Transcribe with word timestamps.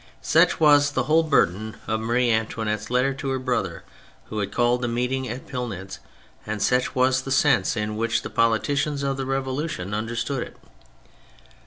Such 0.23 0.59
was 0.59 0.93
the 0.93 1.03
whole 1.03 1.21
burden 1.21 1.77
of 1.85 1.99
Marie 1.99 2.31
Antoinette's 2.31 2.89
letters 2.89 3.17
to 3.19 3.29
her 3.29 3.37
brother 3.37 3.83
(who 4.29 4.39
had 4.39 4.51
called 4.51 4.81
the 4.81 4.87
meeting 4.87 5.29
at 5.29 5.45
Pillnitz), 5.45 5.99
and 6.43 6.59
such 6.59 6.95
was 6.95 7.21
the 7.21 7.29
sense 7.29 7.77
in 7.77 7.95
which 7.95 8.23
the 8.23 8.31
politicians 8.31 9.03
of 9.03 9.17
the 9.17 9.27
Revolution 9.27 9.93
understood 9.93 10.41
it. 10.41 10.57